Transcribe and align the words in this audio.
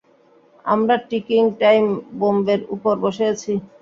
আমরা 0.65 0.95
ticking 1.09 1.43
time 1.61 1.85
বোম্বের 2.19 2.61
উপর 2.75 2.93
বসে 3.03 3.25
আছি। 3.33 3.51